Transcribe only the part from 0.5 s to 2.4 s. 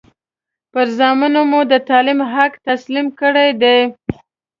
پر زامنو مو د تعلیم